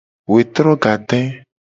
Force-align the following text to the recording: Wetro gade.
Wetro 0.31 0.77
gade. 0.83 1.21